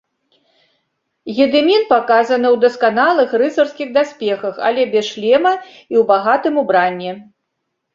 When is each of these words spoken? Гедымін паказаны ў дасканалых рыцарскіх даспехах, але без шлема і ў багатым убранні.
Гедымін 1.39 1.81
паказаны 1.91 2.47
ў 2.55 2.65
дасканалых 2.65 3.29
рыцарскіх 3.45 3.95
даспехах, 4.01 4.53
але 4.73 4.81
без 4.99 5.09
шлема 5.15 5.53
і 5.63 5.67
ў 6.01 6.03
багатым 6.13 6.53
убранні. 6.67 7.11